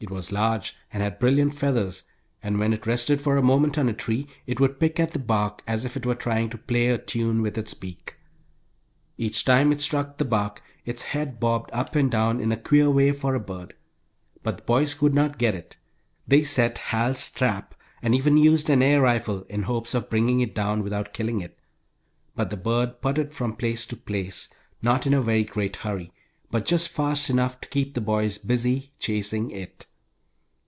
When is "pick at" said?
4.78-5.12